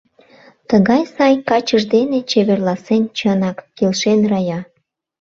Тыгай 0.69 1.01
сай 1.15 1.33
качыж 1.49 1.83
дене 1.93 2.19
чеверласен— 2.29 3.03
Чынак!— 3.17 3.57
келшен 3.77 4.19
Рая. 4.31 4.59